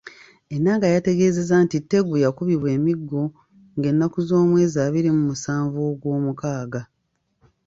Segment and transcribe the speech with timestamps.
[0.55, 3.21] Enanga yategeezezza nti Tegu yakubibwa emiggo
[3.77, 6.81] ng'ennaku z'omwezi abiri mu musanvu Ogwomukaaga.